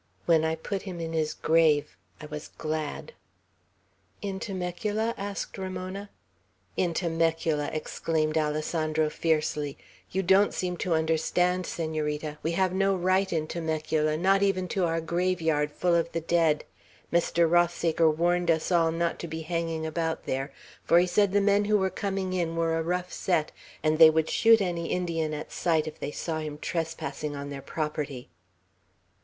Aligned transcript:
When 0.25 0.43
I 0.43 0.55
put 0.55 0.81
him 0.81 0.99
in 0.99 1.13
his 1.13 1.35
grave, 1.35 1.95
I 2.19 2.25
was 2.25 2.47
glad." 2.57 3.13
"In 4.23 4.39
Temecula?" 4.39 5.13
asked 5.15 5.59
Ramona. 5.59 6.09
"In 6.75 6.95
Temecula." 6.95 7.69
exclaimed 7.71 8.35
Alessandro, 8.35 9.11
fiercely. 9.11 9.77
"You 10.09 10.23
don't 10.23 10.55
seem 10.55 10.75
to 10.77 10.95
understand, 10.95 11.67
Senorita. 11.67 12.39
We 12.41 12.53
have 12.53 12.73
no 12.73 12.95
right 12.95 13.31
in 13.31 13.45
Temecula, 13.45 14.17
not 14.17 14.41
even 14.41 14.67
to 14.69 14.85
our 14.85 15.01
graveyard 15.01 15.69
full 15.71 15.93
of 15.93 16.11
the 16.13 16.21
dead. 16.21 16.63
Mr. 17.13 17.47
Rothsaker 17.47 18.09
warned 18.09 18.49
us 18.49 18.71
all 18.71 18.91
not 18.91 19.19
to 19.19 19.27
be 19.27 19.41
hanging 19.41 19.85
about 19.85 20.25
there; 20.25 20.51
for 20.83 20.97
he 20.97 21.05
said 21.05 21.31
the 21.31 21.39
men 21.41 21.65
who 21.65 21.77
were 21.77 21.91
coming 21.91 22.33
in 22.33 22.55
were 22.55 22.75
a 22.75 22.81
rough 22.81 23.13
set, 23.13 23.51
and 23.83 23.99
they 23.99 24.09
would 24.09 24.31
shoot 24.31 24.61
any 24.61 24.87
Indian 24.87 25.31
at 25.35 25.51
sight, 25.51 25.85
if 25.85 25.99
they 25.99 26.09
saw 26.09 26.39
him 26.39 26.57
trespassing 26.57 27.35
on 27.35 27.51
their 27.51 27.61
property." 27.61 28.29